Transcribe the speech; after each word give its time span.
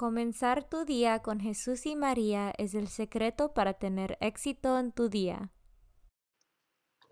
Comenzar 0.00 0.64
tu 0.64 0.86
día 0.86 1.20
con 1.20 1.40
Jesús 1.40 1.84
y 1.84 1.94
María 1.94 2.54
es 2.56 2.74
el 2.74 2.88
secreto 2.88 3.52
para 3.52 3.74
tener 3.74 4.16
éxito 4.22 4.78
en 4.78 4.92
tu 4.92 5.10
día. 5.10 5.50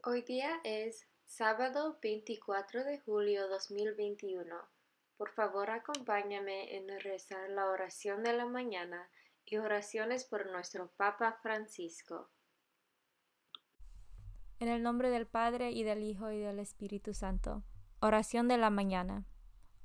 Hoy 0.05 0.23
día 0.23 0.59
es 0.65 1.07
sábado 1.27 1.99
24 2.01 2.85
de 2.85 2.99
julio 3.01 3.47
2021. 3.49 4.57
Por 5.19 5.29
favor, 5.35 5.69
acompáñame 5.69 6.77
en 6.77 6.89
rezar 7.01 7.51
la 7.51 7.67
oración 7.67 8.23
de 8.23 8.33
la 8.33 8.47
mañana 8.47 9.11
y 9.45 9.59
oraciones 9.59 10.25
por 10.25 10.51
nuestro 10.51 10.91
Papa 10.97 11.39
Francisco. 11.43 12.31
En 14.61 14.69
el 14.69 14.83
nombre 14.83 15.11
del 15.11 15.27
Padre 15.27 15.73
y 15.73 15.83
del 15.83 16.03
Hijo 16.03 16.31
y 16.31 16.39
del 16.39 16.59
Espíritu 16.59 17.13
Santo. 17.13 17.65
Oración 18.01 18.49
de 18.49 18.57
la 18.57 18.71
mañana. 18.71 19.27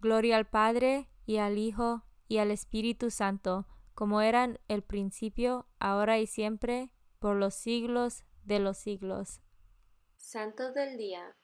Gloria 0.00 0.36
al 0.36 0.48
Padre 0.48 1.08
y 1.26 1.36
al 1.36 1.58
Hijo 1.58 2.04
y 2.26 2.38
al 2.38 2.50
Espíritu 2.50 3.10
Santo, 3.10 3.66
como 3.94 4.22
eran 4.22 4.58
el 4.68 4.82
principio, 4.82 5.68
ahora 5.78 6.18
y 6.18 6.26
siempre, 6.26 6.90
por 7.18 7.36
los 7.36 7.54
siglos 7.54 8.24
de 8.44 8.58
los 8.58 8.78
siglos. 8.78 9.40
Santo 10.16 10.72
del 10.72 10.96
Día. 10.96 11.36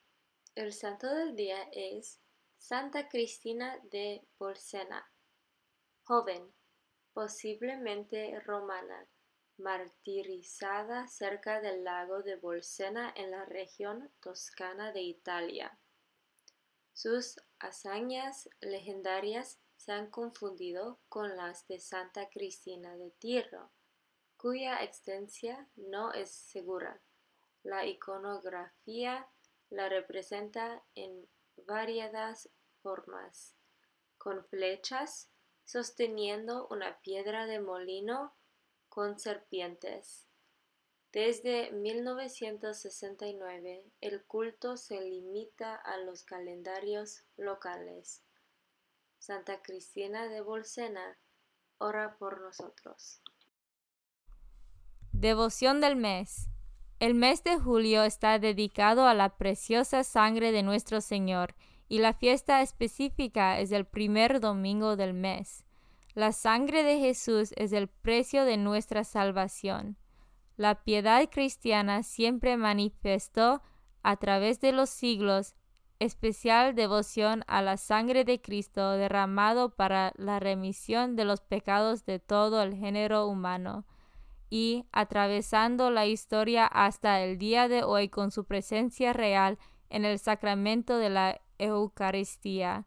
El 0.55 0.73
santo 0.73 1.13
del 1.15 1.37
día 1.37 1.69
es 1.71 2.19
Santa 2.57 3.11
Cristina 3.11 3.79
de 3.91 4.27
Bolsena, 4.39 5.07
joven, 6.05 6.51
posiblemente 7.13 8.41
romana, 8.41 9.07
martirizada 9.59 11.09
cerca 11.09 11.61
del 11.61 11.85
lago 11.85 12.23
de 12.23 12.37
Bolsena 12.37 13.13
en 13.15 13.33
la 13.33 13.45
región 13.45 14.11
toscana 14.21 14.93
de 14.93 15.03
Italia. 15.03 15.79
Sus 16.95 17.37
hazañas 17.59 18.49
legendarias 18.61 19.59
se 19.77 19.93
han 19.93 20.11
confundido 20.11 20.99
con 21.09 21.37
las 21.37 21.67
de 21.69 21.81
Santa 21.81 22.29
Cristina 22.29 22.97
de 22.97 23.11
Tierra, 23.13 23.71
cuya 24.37 24.83
existencia 24.83 25.69
no 25.77 26.13
es 26.13 26.31
segura. 26.31 27.01
La 27.63 27.87
iconografía 27.87 29.29
la 29.71 29.89
representa 29.89 30.85
en 30.95 31.29
variadas 31.57 32.49
formas, 32.83 33.55
con 34.19 34.45
flechas, 34.47 35.31
sosteniendo 35.65 36.69
una 36.69 37.01
piedra 37.01 37.47
de 37.47 37.61
molino 37.61 38.35
con 38.89 39.19
serpientes. 39.19 40.29
Desde 41.17 41.73
1969, 41.73 43.83
el 44.03 44.23
culto 44.25 44.77
se 44.77 45.01
limita 45.01 45.75
a 45.75 45.97
los 45.97 46.23
calendarios 46.25 47.25
locales. 47.39 48.23
Santa 49.19 49.63
Cristina 49.63 50.29
de 50.29 50.43
Bolsena, 50.43 51.17
ora 51.79 52.19
por 52.19 52.43
nosotros. 52.43 53.23
Devoción 55.13 55.81
del 55.81 55.97
mes. 55.97 56.51
El 57.01 57.15
mes 57.15 57.43
de 57.43 57.59
julio 57.59 58.03
está 58.03 58.39
dedicado 58.39 59.07
a 59.07 59.15
la 59.15 59.39
preciosa 59.39 60.05
sangre 60.05 60.53
de 60.53 60.63
nuestro 60.63 61.01
Señor 61.01 61.55
y 61.89 62.01
la 62.01 62.13
fiesta 62.13 62.61
específica 62.61 63.59
es 63.59 63.73
el 63.73 63.87
primer 63.87 64.39
domingo 64.39 64.97
del 64.97 65.15
mes. 65.15 65.65
La 66.13 66.33
sangre 66.33 66.83
de 66.83 66.99
Jesús 66.99 67.55
es 67.57 67.73
el 67.73 67.89
precio 67.89 68.45
de 68.45 68.59
nuestra 68.59 69.03
salvación. 69.03 69.97
La 70.57 70.83
piedad 70.83 71.29
cristiana 71.31 72.03
siempre 72.03 72.57
manifestó 72.57 73.63
a 74.03 74.17
través 74.17 74.61
de 74.61 74.73
los 74.73 74.89
siglos 74.89 75.55
especial 75.99 76.75
devoción 76.75 77.43
a 77.47 77.63
la 77.63 77.77
sangre 77.77 78.25
de 78.25 78.41
Cristo 78.41 78.93
derramado 78.93 79.71
para 79.71 80.13
la 80.17 80.41
remisión 80.41 81.17
de 81.17 81.25
los 81.25 81.41
pecados 81.41 82.05
de 82.05 82.19
todo 82.19 82.63
el 82.63 82.75
género 82.75 83.27
humano 83.27 83.85
y 84.51 84.85
atravesando 84.93 85.91
la 85.91 86.07
historia 86.07 86.67
hasta 86.67 87.21
el 87.21 87.39
día 87.39 87.69
de 87.69 87.83
hoy 87.83 88.09
con 88.09 88.31
su 88.31 88.45
presencia 88.45 89.13
real 89.13 89.59
en 89.91 90.05
el 90.05 90.19
sacramento 90.19 90.99
de 90.99 91.11
la 91.11 91.41
Eucaristía. 91.59 92.87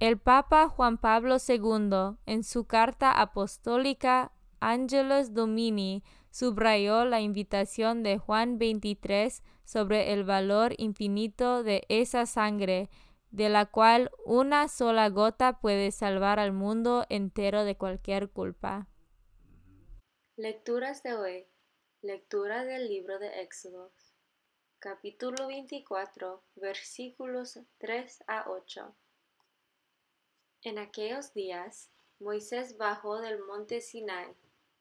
El 0.00 0.18
Papa 0.18 0.68
Juan 0.68 0.98
Pablo 0.98 1.36
II, 1.46 2.18
en 2.26 2.44
su 2.44 2.66
carta 2.66 3.12
apostólica 3.12 4.32
Angelus 4.60 5.34
Domini 5.34 6.02
subrayó 6.30 7.04
la 7.04 7.20
invitación 7.20 8.02
de 8.02 8.18
Juan 8.18 8.58
23 8.58 9.42
sobre 9.64 10.12
el 10.12 10.24
valor 10.24 10.74
infinito 10.78 11.62
de 11.62 11.84
esa 11.88 12.26
sangre, 12.26 12.88
de 13.30 13.48
la 13.48 13.66
cual 13.66 14.10
una 14.24 14.68
sola 14.68 15.08
gota 15.10 15.60
puede 15.60 15.90
salvar 15.90 16.38
al 16.38 16.52
mundo 16.52 17.04
entero 17.08 17.64
de 17.64 17.76
cualquier 17.76 18.30
culpa. 18.30 18.88
Lecturas 20.36 21.02
de 21.02 21.14
hoy. 21.14 21.46
Lectura 22.00 22.64
del 22.64 22.88
libro 22.88 23.18
de 23.18 23.42
Éxodo, 23.42 23.90
capítulo 24.78 25.48
24, 25.48 26.44
versículos 26.54 27.58
3 27.78 28.22
a 28.28 28.48
8. 28.48 28.94
En 30.62 30.78
aquellos 30.78 31.34
días, 31.34 31.90
Moisés 32.20 32.76
bajó 32.76 33.20
del 33.20 33.44
monte 33.44 33.80
Sinai 33.80 34.32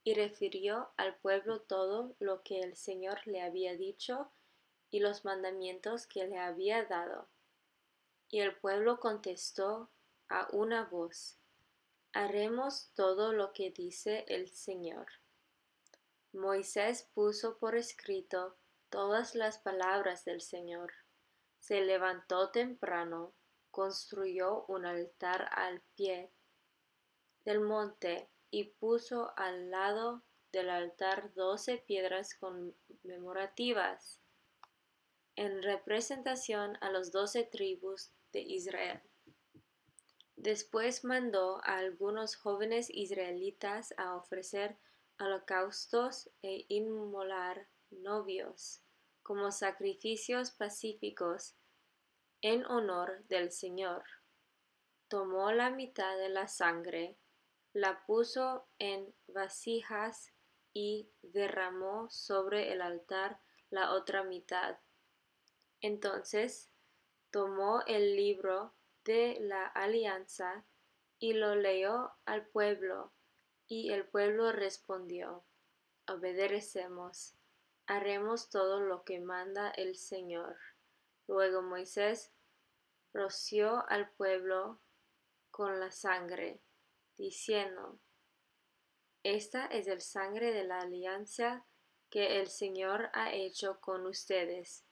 y 0.08 0.14
refirió 0.14 0.94
al 0.96 1.18
pueblo 1.18 1.64
todo 1.64 2.16
lo 2.20 2.42
que 2.42 2.62
el 2.62 2.78
Señor 2.78 3.28
le 3.28 3.42
había 3.42 3.76
dicho 3.76 4.32
y 4.90 5.02
los 5.02 5.26
mandamientos 5.26 6.08
que 6.08 6.26
le 6.26 6.38
había 6.38 6.86
dado. 6.86 7.28
Y 8.30 8.40
el 8.40 8.56
pueblo 8.56 9.02
contestó 9.02 9.92
a 10.30 10.48
una 10.54 10.86
voz, 10.86 11.38
Haremos 12.14 12.90
todo 12.96 13.34
lo 13.34 13.52
que 13.52 13.70
dice 13.70 14.24
el 14.30 14.48
Señor. 14.50 15.08
Moisés 16.32 17.10
puso 17.14 17.58
por 17.58 17.76
escrito 17.76 18.56
todas 18.90 19.36
las 19.36 19.60
palabras 19.60 20.24
del 20.24 20.40
Señor. 20.40 20.94
Se 21.60 21.82
levantó 21.82 22.50
temprano, 22.52 23.34
construyó 23.72 24.64
un 24.70 24.86
altar 24.86 25.50
al 25.52 25.82
pie 25.98 26.32
del 27.44 27.60
monte 27.60 28.30
y 28.52 28.66
puso 28.66 29.34
al 29.38 29.70
lado 29.72 30.24
del 30.52 30.70
altar 30.70 31.34
doce 31.34 31.78
piedras 31.78 32.36
conmemorativas 32.36 34.20
en 35.36 35.62
representación 35.62 36.78
a 36.82 36.90
los 36.90 37.12
doce 37.12 37.44
tribus 37.44 38.12
de 38.32 38.42
Israel. 38.42 39.02
Después 40.36 41.04
mandó 41.04 41.58
a 41.64 41.78
algunos 41.78 42.36
jóvenes 42.36 42.90
israelitas 42.90 43.94
a 43.98 44.16
ofrecer 44.16 44.78
holocaustos 45.20 46.30
e 46.42 46.66
inmolar 46.70 47.68
novios 47.90 48.84
como 49.24 49.52
sacrificios 49.52 50.52
pacíficos 50.52 51.56
en 52.42 52.66
honor 52.66 53.26
del 53.28 53.52
Señor. 53.52 54.04
Tomó 55.08 55.52
la 55.52 55.70
mitad 55.70 56.18
de 56.18 56.30
la 56.30 56.48
sangre, 56.48 57.18
la 57.78 58.04
puso 58.08 58.68
en 58.80 59.14
vasijas 59.28 60.34
y 60.74 61.12
derramó 61.22 62.10
sobre 62.10 62.72
el 62.72 62.82
altar 62.82 63.40
la 63.70 63.94
otra 63.94 64.24
mitad. 64.24 64.80
Entonces 65.82 66.72
tomó 67.30 67.84
el 67.86 68.16
libro 68.16 68.74
de 69.06 69.38
la 69.42 69.68
alianza 69.68 70.66
y 71.20 71.34
lo 71.34 71.54
leyó 71.54 72.14
al 72.26 72.48
pueblo, 72.48 73.14
y 73.68 73.92
el 73.92 74.08
pueblo 74.08 74.52
respondió, 74.52 75.46
obedecemos, 76.08 77.36
haremos 77.86 78.50
todo 78.50 78.80
lo 78.80 79.04
que 79.04 79.20
manda 79.20 79.70
el 79.70 79.98
Señor. 79.98 80.58
Luego 81.28 81.62
Moisés 81.62 82.34
roció 83.14 83.88
al 83.88 84.10
pueblo 84.14 84.82
con 85.52 85.80
la 85.80 85.92
sangre, 85.92 86.64
diciendo, 87.18 88.00
Esta 89.24 89.66
es 89.66 89.88
el 89.88 90.02
sangre 90.02 90.54
de 90.54 90.64
la 90.64 90.80
alianza 90.80 91.66
que 92.10 92.40
el 92.40 92.48
Señor 92.48 93.10
ha 93.14 93.34
hecho 93.34 93.80
con 93.82 94.06
ustedes, 94.06 94.84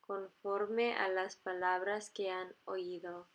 conforme 0.00 0.94
a 0.94 1.08
las 1.08 1.36
palabras 1.36 2.10
que 2.10 2.30
han 2.30 2.54
oído. 2.64 3.28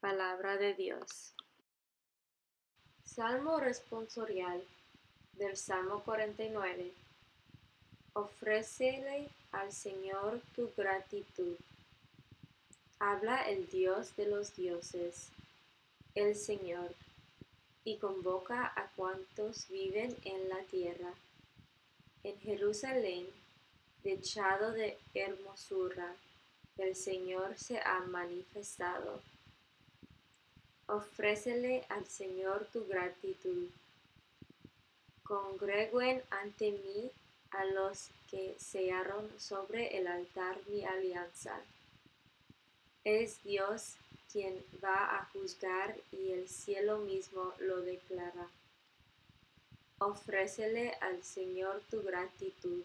Palabra 0.00 0.56
de 0.56 0.74
Dios. 0.74 1.34
Salmo 3.04 3.58
responsorial 3.58 4.62
del 5.32 5.56
Salmo 5.56 6.02
49. 6.04 6.92
Ofrécele 8.12 9.28
al 9.52 9.72
Señor 9.72 10.40
tu 10.54 10.70
gratitud. 10.76 11.56
Habla 12.98 13.42
el 13.48 13.68
Dios 13.70 14.14
de 14.16 14.26
los 14.26 14.54
dioses, 14.56 15.30
el 16.14 16.34
Señor, 16.34 16.94
y 17.88 17.96
convoca 17.96 18.72
a 18.76 18.88
cuantos 18.96 19.68
viven 19.68 20.14
en 20.24 20.48
la 20.48 20.60
tierra. 20.64 21.12
En 22.22 22.38
Jerusalén, 22.40 23.26
dechado 24.02 24.72
de 24.72 24.98
hermosura, 25.14 26.14
el 26.76 26.94
Señor 26.94 27.56
se 27.56 27.78
ha 27.78 28.00
manifestado 28.00 29.20
ofrécele 30.88 31.84
al 31.90 32.06
Señor 32.06 32.66
tu 32.72 32.86
gratitud. 32.86 33.68
Congreguen 35.22 36.22
ante 36.30 36.72
mí 36.72 37.10
a 37.50 37.64
los 37.66 38.08
que 38.30 38.56
sellaron 38.58 39.28
sobre 39.38 39.98
el 39.98 40.06
altar 40.06 40.56
mi 40.66 40.84
alianza. 40.84 41.60
Es 43.10 43.42
Dios 43.42 43.94
quien 44.30 44.62
va 44.84 45.16
a 45.16 45.24
juzgar 45.32 45.96
y 46.12 46.32
el 46.32 46.46
cielo 46.46 46.98
mismo 46.98 47.54
lo 47.58 47.80
declara. 47.80 48.50
Ofrécele 49.98 50.92
al 51.00 51.22
Señor 51.22 51.80
tu 51.90 52.02
gratitud. 52.02 52.82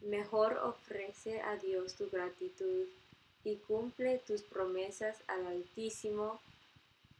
Mejor 0.00 0.54
ofrece 0.64 1.40
a 1.42 1.54
Dios 1.58 1.94
tu 1.94 2.10
gratitud 2.10 2.88
y 3.44 3.54
cumple 3.68 4.18
tus 4.26 4.42
promesas 4.42 5.16
al 5.28 5.46
Altísimo 5.46 6.40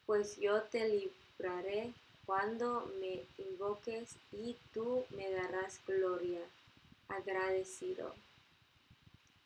pues 0.04 0.38
yo 0.38 0.62
te 0.62 0.88
libraré 0.88 1.92
cuando 2.26 2.92
me 2.98 3.22
invoques 3.38 4.16
y 4.32 4.56
tú 4.74 5.04
me 5.10 5.30
darás 5.30 5.78
gloria. 5.86 6.40
Agradecido. 7.06 8.12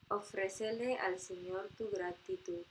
Ofrécele 0.09 0.99
al 0.99 1.19
Señor 1.19 1.69
tu 1.77 1.91
gratitud. 1.91 2.65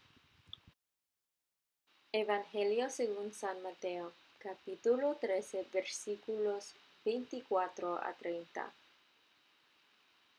Evangelio 2.11 2.89
según 2.89 3.33
San 3.33 3.61
Mateo, 3.61 4.13
capítulo 4.39 5.15
13, 5.15 5.67
versículos 5.73 6.73
24 7.03 7.95
a 8.03 8.13
30. 8.13 8.73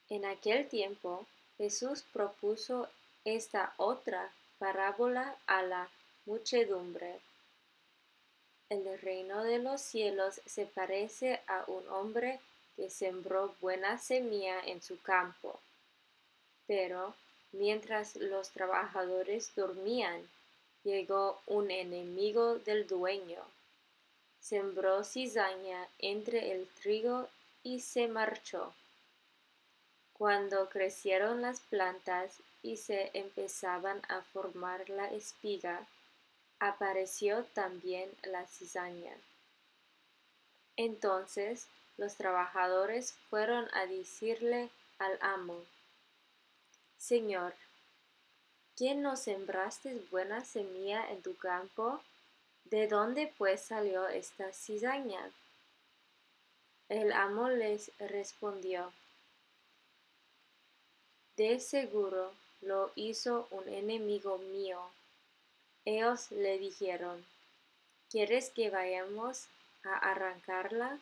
En 0.09 0.25
aquel 0.25 0.69
tiempo 0.69 1.27
Jesús 1.59 2.05
propuso 2.13 2.89
esta 3.25 3.75
otra 3.77 4.33
parábola 4.59 5.37
a 5.47 5.63
la 5.63 5.91
muchedumbre 6.25 7.21
el 8.69 8.99
reino 9.01 9.45
de 9.45 9.61
los 9.61 9.81
cielos 9.81 10.41
se 10.45 10.67
parece 10.67 11.41
a 11.47 11.65
un 11.69 11.89
hombre 11.89 12.41
que 12.75 12.91
sembró 12.91 13.55
buena 13.61 13.97
semilla 13.97 14.61
en 14.61 14.83
su 14.83 15.01
campo. 15.01 15.61
Pero 16.67 17.15
mientras 17.53 18.17
los 18.17 18.51
trabajadores 18.51 19.55
dormían, 19.55 20.29
llegó 20.85 21.41
un 21.47 21.71
enemigo 21.71 22.57
del 22.59 22.87
dueño. 22.87 23.43
Sembró 24.41 25.03
cizaña 25.05 25.89
entre 25.99 26.53
el 26.53 26.69
trigo 26.81 27.29
y 27.63 27.81
se 27.81 28.07
marchó. 28.09 28.73
Cuando 30.13 30.69
crecieron 30.69 31.43
las 31.43 31.61
plantas 31.61 32.39
y 32.63 32.77
se 32.77 33.11
empezaban 33.13 34.01
a 34.09 34.23
formar 34.23 34.89
la 34.89 35.09
espiga, 35.09 35.87
apareció 36.59 37.45
también 37.53 38.11
la 38.23 38.47
cizaña. 38.47 39.15
Entonces 40.77 41.67
los 41.97 42.15
trabajadores 42.17 43.13
fueron 43.29 43.69
a 43.75 43.87
decirle 43.87 44.71
al 44.99 45.19
amo, 45.21 45.65
Señor, 47.09 47.55
¿quién 48.75 49.01
no 49.01 49.17
sembraste 49.17 49.95
buena 50.11 50.45
semilla 50.45 51.09
en 51.13 51.23
tu 51.23 51.37
campo? 51.37 52.01
¿De 52.65 52.89
dónde 52.89 53.33
pues 53.39 53.61
salió 53.61 54.09
esta 54.09 54.53
cizaña? 54.53 55.31
El 56.89 57.13
amo 57.13 57.49
les 57.49 57.93
respondió, 57.99 58.93
De 61.37 61.61
seguro 61.61 62.33
lo 62.61 62.91
hizo 62.97 63.47
un 63.53 63.69
enemigo 63.69 64.39
mío 64.39 64.81
ellos 65.85 66.33
le 66.33 66.59
dijeron, 66.59 67.25
¿quieres 68.11 68.51
que 68.51 68.71
vayamos 68.71 69.47
a 69.85 69.97
arrancarla? 70.11 70.99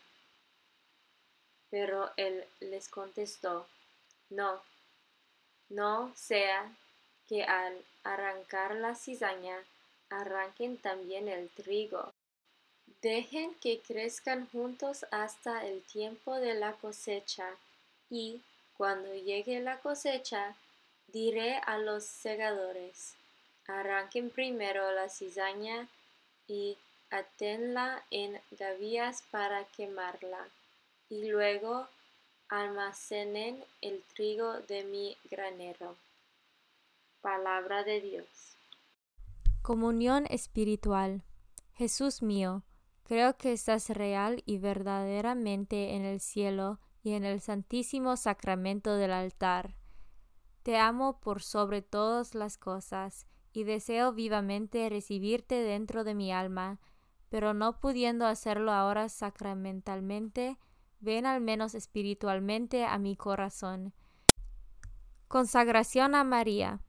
Pero 1.71 2.11
él 2.19 2.45
les 2.61 2.91
contestó, 2.91 3.67
no, 4.29 4.61
no 5.75 6.13
sea 6.17 6.71
que 7.29 7.43
al 7.45 7.75
arrancar 8.05 8.77
la 8.77 8.95
cizaña 8.95 9.57
arranquen 10.11 10.77
también 10.77 11.29
el 11.29 11.49
trigo. 11.51 12.13
Dejen 13.03 13.55
que 13.57 13.81
crezcan 13.81 14.49
juntos 14.51 15.05
hasta 15.11 15.67
el 15.67 15.83
tiempo 15.83 16.37
de 16.37 16.55
la 16.55 16.73
cosecha, 16.75 17.49
y 18.09 18.41
cuando 18.77 19.15
llegue 19.15 19.61
la 19.61 19.79
cosecha, 19.79 20.55
diré 21.09 21.57
a 21.67 21.79
los 21.79 22.05
segadores, 22.05 23.15
Arranquen 23.67 24.29
primero 24.29 24.93
la 24.93 25.09
cizaña 25.09 25.89
y 26.47 26.77
atenla 27.11 28.05
en 28.11 28.39
gavillas 28.51 29.23
para 29.31 29.65
quemarla, 29.65 30.47
y 31.09 31.29
luego 31.29 31.89
almacenen 32.49 33.63
el 33.81 34.03
trigo 34.15 34.53
de 34.69 34.85
mi 34.85 35.17
granero. 35.31 35.97
Palabra 37.21 37.85
de 37.85 38.01
Dios. 38.01 38.57
Comunión 39.63 40.27
espiritual. 40.29 41.23
Jesús 41.73 42.23
mío, 42.23 42.63
creo 43.05 43.37
que 43.37 43.53
estás 43.53 43.89
real 43.91 44.43
y 44.47 44.59
verdaderamente 44.59 45.95
en 45.95 46.05
el 46.05 46.21
cielo 46.21 46.81
y 47.03 47.13
en 47.13 47.25
el 47.25 47.41
santísimo 47.41 48.17
sacramento 48.17 48.95
del 48.97 49.13
altar. 49.13 49.75
Te 50.63 50.79
amo 50.79 51.21
por 51.21 51.43
sobre 51.43 51.83
todas 51.83 52.35
las 52.35 52.57
cosas 52.57 53.27
y 53.53 53.65
deseo 53.65 54.13
vivamente 54.13 54.89
recibirte 54.89 55.57
dentro 55.57 56.05
de 56.05 56.15
mi 56.15 56.33
alma, 56.33 56.81
pero 57.29 57.55
no 57.55 57.81
pudiendo 57.81 58.27
hacerlo 58.27 58.73
ahora 58.73 59.09
sacramentalmente, 59.09 60.59
ven 61.01 61.27
al 61.27 61.41
menos 61.41 61.75
espiritualmente 61.75 62.85
a 62.85 62.99
mi 62.99 63.17
corazón. 63.17 63.93
Consagración 65.29 66.15
a 66.15 66.25
María. 66.25 66.81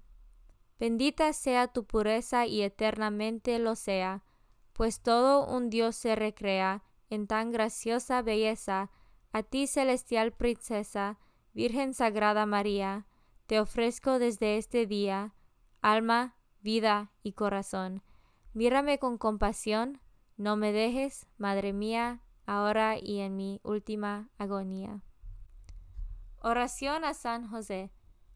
Bendita 0.79 1.31
sea 1.33 1.67
tu 1.67 1.85
pureza 1.85 2.45
y 2.45 2.61
eternamente 2.61 3.59
lo 3.59 3.75
sea, 3.75 4.23
pues 4.73 4.99
todo 5.01 5.47
un 5.47 5.69
Dios 5.69 5.95
se 5.95 6.15
recrea 6.15 6.83
en 7.09 7.27
tan 7.27 7.51
graciosa 7.51 8.21
belleza, 8.21 8.91
a 9.31 9.43
ti 9.43 9.67
celestial 9.67 10.33
princesa, 10.33 11.17
Virgen 11.53 11.93
Sagrada 11.93 12.45
María, 12.45 13.07
te 13.47 13.59
ofrezco 13.59 14.19
desde 14.19 14.57
este 14.57 14.85
día, 14.85 15.33
alma, 15.81 16.35
vida 16.61 17.11
y 17.23 17.33
corazón. 17.33 18.01
Mírame 18.53 18.99
con 18.99 19.17
compasión, 19.17 20.01
no 20.37 20.57
me 20.57 20.71
dejes, 20.71 21.27
Madre 21.37 21.71
mía, 21.71 22.21
ahora 22.45 22.97
y 22.99 23.19
en 23.19 23.35
mi 23.35 23.59
última 23.63 24.29
agonía. 24.37 25.01
Oración 26.39 27.03
a 27.03 27.13
San 27.13 27.47
José. 27.47 27.91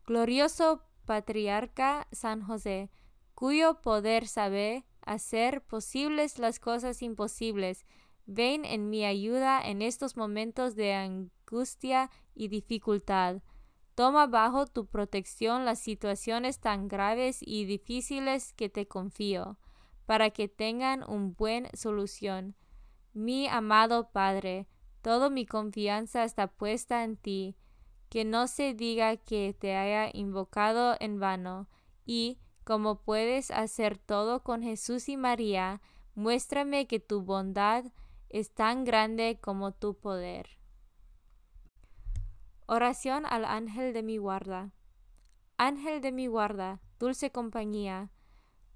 Glorioso 0.05 0.83
patriarca 1.05 2.07
San 2.11 2.41
José, 2.41 2.89
cuyo 3.35 3.81
poder 3.81 4.27
sabe 4.27 4.85
hacer 5.01 5.61
posibles 5.63 6.39
las 6.39 6.59
cosas 6.59 7.01
imposibles, 7.01 7.85
ven 8.25 8.63
en 8.63 8.89
mi 8.89 9.05
ayuda 9.05 9.61
en 9.61 9.81
estos 9.81 10.17
momentos 10.17 10.75
de 10.75 10.93
angustia 10.93 12.11
y 12.35 12.47
dificultad. 12.47 13.41
Toma 13.95 14.27
bajo 14.27 14.67
tu 14.67 14.85
protección 14.85 15.65
las 15.65 15.79
situaciones 15.79 16.59
tan 16.59 16.87
graves 16.87 17.39
y 17.41 17.65
difíciles 17.65 18.53
que 18.53 18.69
te 18.69 18.87
confío, 18.87 19.57
para 20.05 20.29
que 20.29 20.47
tengan 20.47 21.03
un 21.09 21.33
buen 21.33 21.67
solución. 21.73 22.55
Mi 23.19 23.49
amado 23.49 24.11
Padre, 24.13 24.65
toda 25.01 25.29
mi 25.29 25.45
confianza 25.45 26.23
está 26.23 26.47
puesta 26.47 27.03
en 27.03 27.17
ti, 27.17 27.57
que 28.07 28.23
no 28.23 28.47
se 28.47 28.73
diga 28.73 29.17
que 29.17 29.53
te 29.53 29.75
haya 29.75 30.09
invocado 30.13 30.95
en 31.01 31.19
vano, 31.19 31.67
y, 32.05 32.39
como 32.63 33.01
puedes 33.01 33.51
hacer 33.51 33.97
todo 33.97 34.41
con 34.41 34.63
Jesús 34.63 35.09
y 35.09 35.17
María, 35.17 35.81
muéstrame 36.15 36.87
que 36.87 37.01
tu 37.01 37.21
bondad 37.21 37.83
es 38.29 38.53
tan 38.53 38.85
grande 38.85 39.37
como 39.41 39.73
tu 39.73 39.95
poder. 39.95 40.57
Oración 42.67 43.25
al 43.25 43.43
ángel 43.43 43.91
de 43.91 44.01
mi 44.01 44.15
guarda. 44.15 44.71
Ángel 45.57 45.99
de 45.99 46.13
mi 46.13 46.27
guarda, 46.27 46.79
dulce 46.99 47.33
compañía, 47.33 48.13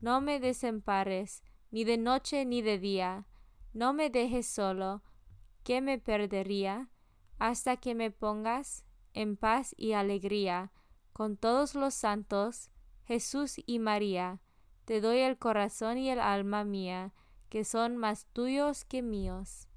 no 0.01 0.19
me 0.19 0.41
desempares, 0.41 1.43
ni 1.71 1.85
de 1.85 1.97
noche 1.97 2.43
ni 2.43 2.61
de 2.61 2.77
día, 2.77 3.25
no 3.73 3.93
me 3.93 4.09
dejes 4.09 4.47
solo, 4.47 5.03
que 5.63 5.81
me 5.81 5.99
perdería, 5.99 6.89
hasta 7.39 7.77
que 7.77 7.95
me 7.95 8.11
pongas 8.11 8.85
en 9.13 9.37
paz 9.37 9.73
y 9.77 9.93
alegría, 9.93 10.71
con 11.11 11.37
todos 11.37 11.75
los 11.75 11.93
santos, 11.93 12.71
Jesús 13.05 13.55
y 13.65 13.79
María, 13.79 14.39
te 14.85 15.01
doy 15.01 15.19
el 15.19 15.37
corazón 15.37 15.97
y 15.97 16.09
el 16.09 16.19
alma 16.19 16.63
mía, 16.63 17.13
que 17.49 17.63
son 17.63 17.97
más 17.97 18.25
tuyos 18.33 18.83
que 18.85 19.01
míos. 19.01 19.67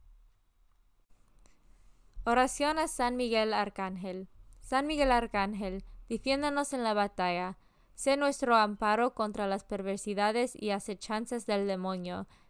Oración 2.25 2.79
a 2.79 2.89
San 2.89 3.17
Miguel 3.17 3.53
Arcángel. 3.53 4.29
San 4.61 4.87
Miguel 4.87 5.13
Arcángel, 5.13 5.85
defiéndonos 6.09 6.73
en 6.73 6.83
la 6.83 6.93
batalla. 6.93 7.57
Sé 7.95 8.17
nuestro 8.17 8.57
amparo 8.57 9.15
contra 9.15 9.47
las 9.47 9.63
perversidades 9.63 10.61
y 10.61 10.71
acechanzas 10.71 11.47
del 11.47 11.67
demonio. 11.69 12.27